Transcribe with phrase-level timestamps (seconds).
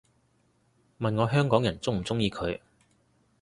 [0.99, 2.59] 問我香港人鍾唔鍾意佢